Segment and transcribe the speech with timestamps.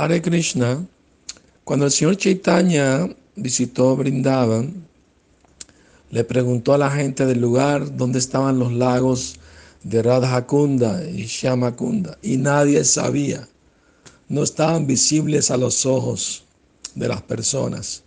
[0.00, 0.86] Hare Krishna,
[1.64, 4.86] cuando el señor Chaitanya visitó Brindavan,
[6.12, 9.40] le preguntó a la gente del lugar dónde estaban los lagos
[9.82, 13.48] de Radhakunda y Shyamakunda y nadie sabía.
[14.28, 16.44] No estaban visibles a los ojos
[16.94, 18.04] de las personas.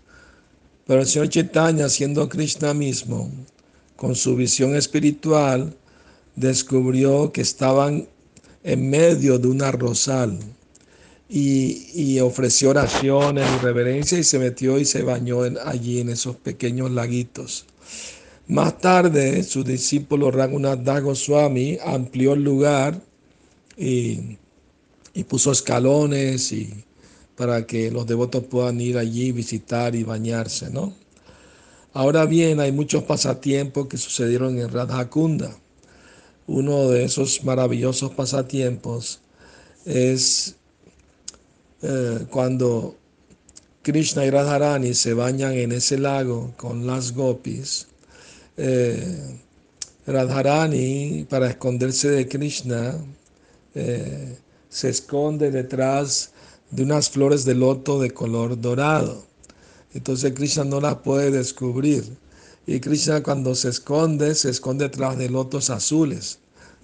[0.88, 3.30] Pero el señor Chaitanya, siendo Krishna mismo,
[3.98, 5.76] con su visión espiritual,
[6.38, 8.08] descubrió que estaban
[8.64, 10.40] en medio de una rosal
[11.34, 16.92] y, ofreció oraciones y reverencia y se metió y se bañó allí en esos pequeños
[16.92, 17.66] laguitos.
[18.48, 23.02] Más tarde, su discípulo Raghunath Swami amplió el lugar
[23.78, 24.38] y,
[25.30, 26.84] puso escalones y,
[27.38, 30.94] para que los devotos puedan ir allí, visitar y bañarse, ¿no?
[31.94, 35.56] Ahora bien, hay muchos pasatiempos que sucedieron en Radhakunda.
[36.48, 39.22] Uno de esos maravillosos pasatiempos
[39.86, 40.56] es
[41.82, 42.96] eh, cuando
[43.82, 47.88] Krishna y Radharani se bañan en ese lago con las gopis,
[48.58, 49.40] eh,
[50.06, 52.96] Radharani, para esconderse de Krishna,
[53.74, 54.38] eh,
[54.70, 56.32] se esconde detrás
[56.70, 59.26] de unas flores de loto de color dorado.
[59.94, 62.04] Entonces Krishna no las puede descubrir.
[62.66, 66.40] Y Krishna cuando se esconde, se esconde detrás de lotos azules.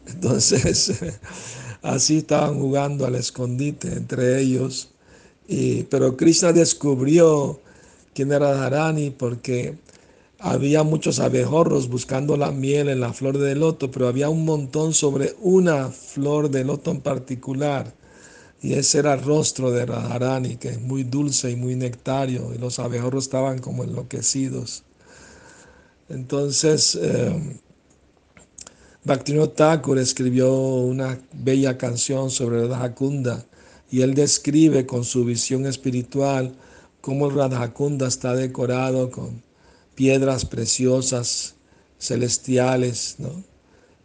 [0.08, 0.94] Entonces,
[1.82, 4.90] así estaban jugando al escondite entre ellos.
[5.48, 7.60] Y, pero Krishna descubrió
[8.14, 9.78] quién era Dharani porque
[10.40, 14.94] había muchos abejorros buscando la miel en la flor de loto, pero había un montón
[14.94, 17.94] sobre una flor de loto en particular.
[18.62, 22.58] Y ese era el rostro de Radharani, que es muy dulce y muy nectario, y
[22.58, 24.84] los abejorros estaban como enloquecidos.
[26.10, 27.60] Entonces, eh,
[29.08, 33.46] Bhaktivinoda Thakur escribió una bella canción sobre Radhakunda
[33.90, 36.54] y él describe con su visión espiritual
[37.00, 39.42] cómo Radhakunda está decorado con
[39.96, 41.56] piedras preciosas,
[41.98, 43.16] celestiales,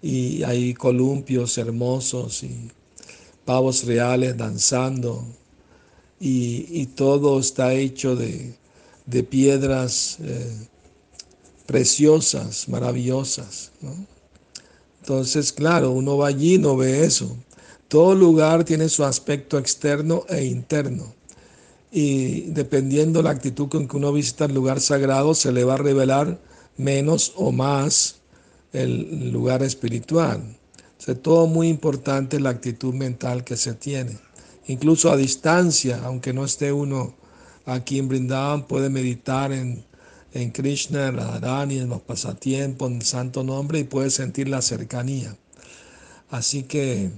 [0.01, 2.71] y hay columpios hermosos y
[3.45, 5.27] pavos reales danzando
[6.21, 8.55] y, todo está hecho de,
[9.29, 10.69] piedras eh,
[11.67, 13.73] preciosas, maravillosas.
[15.03, 17.37] Entonces, claro, uno va allí y no ve eso.
[17.89, 21.13] Todo lugar tiene su aspecto externo e interno.
[21.91, 25.79] Y dependiendo la actitud con que uno visita el lugar sagrado, se le va a
[25.79, 26.39] revelar
[26.77, 28.21] menos o más
[28.73, 30.41] el lugar espiritual.
[31.09, 34.17] O todo muy importante la actitud mental que se tiene.
[34.69, 37.17] Incluso a distancia, aunque no esté uno
[37.67, 39.85] aquí en Brindavan, puede meditar en
[40.35, 44.63] en Krishna, en Radharani, en los pasatiempos, en el santo nombre y puede sentir la
[44.63, 45.37] cercanía.
[46.31, 47.11] Así que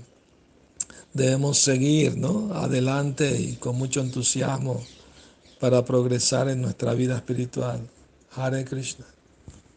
[1.13, 2.53] debemos seguir ¿no?
[2.55, 4.83] adelante y con mucho entusiasmo
[5.61, 7.89] para progresar en nuestra vida espiritual.
[8.37, 9.07] Hare Krishna.